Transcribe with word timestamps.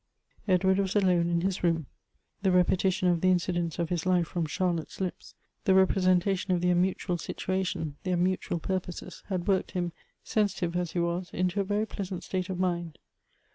EDWARD 0.47 0.79
was 0.79 0.95
alone 0.95 1.29
in 1.29 1.41
his 1.41 1.63
room. 1.63 1.85
The 2.41 2.49
repetition 2.51 3.07
of 3.07 3.21
the 3.21 3.27
incidents 3.29 3.77
of 3.77 3.89
his 3.89 4.03
life 4.03 4.25
from 4.27 4.47
Charlotte's 4.47 4.99
lips; 4.99 5.35
the 5.65 5.75
repesentation 5.75 6.53
of 6.55 6.61
their 6.61 6.73
mntual 6.73 7.19
situation, 7.21 7.97
their 8.01 8.17
mutual 8.17 8.57
pur 8.57 8.79
poses; 8.79 9.21
had 9.27 9.47
worked 9.47 9.73
him, 9.73 9.91
sensitive 10.23 10.75
as 10.75 10.93
he 10.93 10.99
was, 10.99 11.29
into 11.33 11.61
a 11.61 11.65
very 11.65 11.85
pleasant 11.85 12.23
state 12.23 12.49
of 12.49 12.57
mind. 12.59 12.97